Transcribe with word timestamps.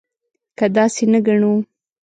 که 0.57 0.65
داسې 0.75 1.03
نه 1.11 1.19
ګڼو. 1.27 1.53